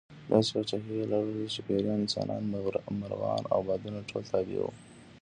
[0.31, 2.41] داسې پاچاهي یې لرله چې پېریان، انسانان،
[3.01, 4.71] مرغان او بادونه ټول تابع وو.